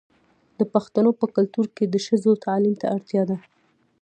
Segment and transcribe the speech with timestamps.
[0.59, 3.37] د پښتنو په کلتور کې د ښځو تعلیم ته اړتیا ده.